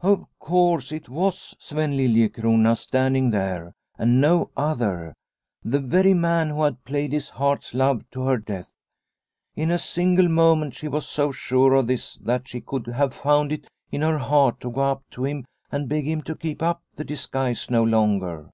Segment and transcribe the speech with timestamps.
[0.00, 5.14] Of course, it was Sven Liliecrona standing there and no other;
[5.62, 8.74] the very man who had played his heart's love to her death.
[9.54, 13.52] In a single moment she was so sure of this that she could have found
[13.52, 16.82] it in her heart to go up to him and beg him to keep up
[16.96, 18.50] the disguise no longer.